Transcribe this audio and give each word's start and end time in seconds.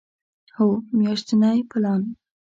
هو، 0.55 0.69
میاشتنی 0.97 1.59
پلان 1.71 2.01